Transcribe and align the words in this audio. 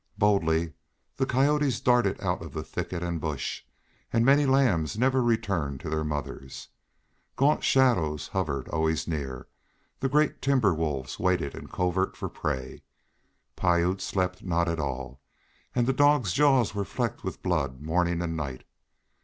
Boldly 0.17 0.73
the 1.17 1.27
coyotes 1.27 1.79
darted 1.79 2.19
out 2.21 2.41
of 2.41 2.53
thicket 2.67 3.03
and 3.03 3.21
bush, 3.21 3.65
and 4.11 4.25
many 4.25 4.47
lambs 4.47 4.97
never 4.97 5.21
returned 5.21 5.79
to 5.81 5.91
their 5.91 6.03
mothers. 6.03 6.69
Gaunt 7.35 7.63
shadows 7.63 8.29
hovered 8.29 8.67
always 8.69 9.07
near; 9.07 9.47
the 9.99 10.09
great 10.09 10.41
timber 10.41 10.73
wolves 10.73 11.19
waited 11.19 11.53
in 11.53 11.67
covert 11.67 12.17
for 12.17 12.29
prey. 12.29 12.81
Piute 13.55 14.01
slept 14.01 14.41
not 14.43 14.67
at 14.67 14.79
all, 14.79 15.21
and 15.75 15.85
the 15.85 15.93
dog's 15.93 16.33
jaws 16.33 16.73
were 16.73 16.83
flecked 16.83 17.23
with 17.23 17.43
blood 17.43 17.79
morning 17.79 18.23
and 18.23 18.35
night. 18.35 18.63